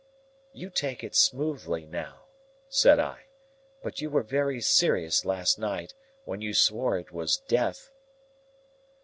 [0.51, 2.25] "You take it smoothly now,"
[2.69, 3.27] said I,
[3.83, 5.93] "but you were very serious last night,
[6.25, 7.91] when you swore it was Death."